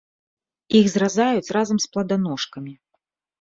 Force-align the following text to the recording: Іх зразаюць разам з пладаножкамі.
Іх 0.79 0.85
зразаюць 0.93 1.53
разам 1.59 1.77
з 1.85 1.91
пладаножкамі. 1.93 2.73